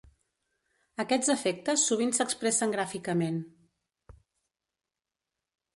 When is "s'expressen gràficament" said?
2.21-3.39